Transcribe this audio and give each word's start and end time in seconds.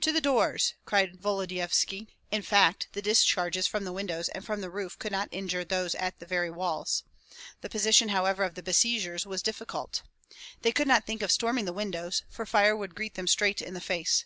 "To 0.00 0.12
the 0.12 0.22
doors!" 0.22 0.72
cried 0.86 1.20
Volodyovski. 1.20 2.08
In 2.30 2.40
fact, 2.40 2.88
the 2.92 3.02
discharges 3.02 3.66
from 3.66 3.84
the 3.84 3.92
windows 3.92 4.30
and 4.30 4.42
from 4.42 4.62
the 4.62 4.70
roof 4.70 4.98
could 4.98 5.12
not 5.12 5.28
injure 5.30 5.62
those 5.62 5.94
at 5.96 6.18
the 6.20 6.24
very 6.24 6.48
walls. 6.50 7.04
The 7.60 7.68
position, 7.68 8.08
however, 8.08 8.44
of 8.44 8.54
the 8.54 8.62
besiegers 8.62 9.26
was 9.26 9.42
difficult. 9.42 10.04
They 10.62 10.72
could 10.72 10.88
not 10.88 11.04
think 11.04 11.20
of 11.20 11.30
storming 11.30 11.66
the 11.66 11.74
windows, 11.74 12.22
for 12.30 12.46
fire 12.46 12.74
would 12.74 12.94
greet 12.94 13.12
them 13.14 13.26
straight 13.26 13.60
in 13.60 13.74
the 13.74 13.82
face. 13.82 14.24